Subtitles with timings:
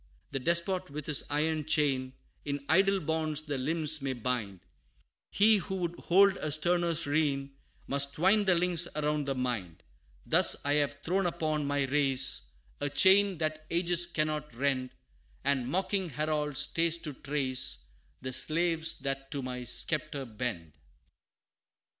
[0.31, 2.13] The despot with his iron chain,
[2.43, 4.61] In idle bonds the limbs may bind
[5.29, 7.51] He who would hold a sterner reign,
[7.85, 9.83] Must twine the links around the mind.
[10.25, 14.89] Thus I have thrown upon my race, A chain that ages cannot rend
[15.43, 17.85] And mocking Harold stays to trace,
[18.21, 20.73] The slaves that to my sceptre bend."